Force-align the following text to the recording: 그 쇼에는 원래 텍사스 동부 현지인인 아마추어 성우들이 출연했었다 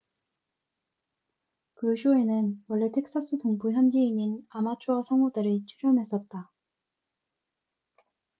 그 1.75 1.95
쇼에는 1.95 2.63
원래 2.67 2.91
텍사스 2.91 3.37
동부 3.37 3.71
현지인인 3.71 4.43
아마추어 4.49 5.03
성우들이 5.03 5.67
출연했었다 5.67 6.51